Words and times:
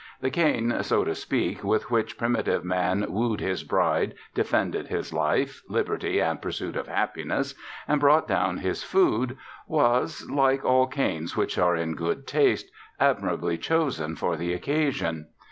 The 0.19 0.31
cane, 0.31 0.81
so 0.81 1.03
to 1.03 1.13
speak, 1.13 1.63
with 1.63 1.91
which 1.91 2.17
primitive 2.17 2.65
man 2.65 3.05
wooed 3.07 3.39
his 3.39 3.63
bride, 3.63 4.15
defended 4.33 4.87
his 4.87 5.13
life, 5.13 5.61
liberty 5.69 6.19
and 6.19 6.41
pursuit 6.41 6.75
of 6.75 6.87
happiness, 6.87 7.53
and 7.87 7.99
brought 7.99 8.27
down 8.27 8.57
his 8.57 8.83
food, 8.83 9.37
was 9.67 10.27
(like 10.27 10.65
all 10.65 10.87
canes 10.87 11.37
which 11.37 11.59
are 11.59 11.75
in 11.75 11.93
good 11.93 12.25
taste) 12.25 12.71
admirably 12.99 13.59
chosen 13.59 14.15
for 14.15 14.35
the 14.37 14.53
occasion. 14.53 15.27